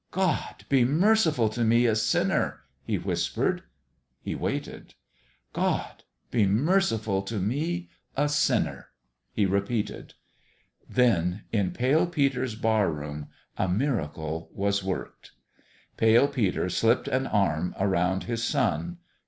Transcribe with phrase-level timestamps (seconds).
[0.09, 3.61] "God, be mer ciful to me, a sinner!" he whispered.
[4.19, 4.95] He waited."
[5.53, 8.85] God, be merciful to me, a sinner 1"
[9.35, 10.15] he repeated.
[10.89, 13.27] Then in Pale Peter's barroom
[13.57, 15.33] a miracle was worked.
[15.97, 18.97] Pale Peter slipped an arm around his son.